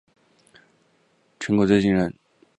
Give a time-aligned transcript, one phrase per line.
[1.37, 2.11] 成果最惊人